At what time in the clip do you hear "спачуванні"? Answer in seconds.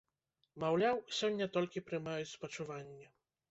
2.35-3.11